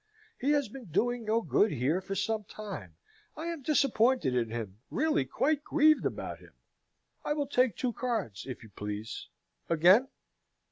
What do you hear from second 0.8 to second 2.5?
doing no good here for some